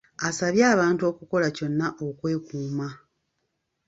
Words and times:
Asabye 0.27 0.63
abantu 0.75 1.01
okukola 1.11 1.47
kyonna 1.55 1.87
okwekuuma. 2.07 2.87